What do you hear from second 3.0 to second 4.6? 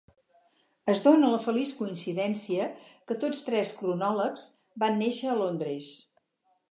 que tots tres cronòlegs